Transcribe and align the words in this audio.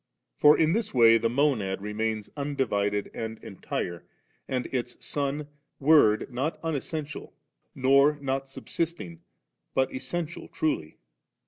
For 0.35 0.57
in 0.57 0.73
this 0.73 0.95
way 0.95 1.19
the 1.19 1.29
Monad 1.29 1.79
remains 1.79 2.31
undivided 2.35 3.11
and 3.13 3.37
entire, 3.43 4.03
and 4.47 4.65
Its 4.73 4.97
Son, 5.05 5.47
Word 5.79 6.33
not 6.33 6.59
unessential, 6.63 7.35
nor 7.75 8.17
not 8.19 8.47
sub* 8.47 8.65
sisting^ 8.65 9.19
but 9.75 9.93
essential 9.93 10.47
truly. 10.47 10.97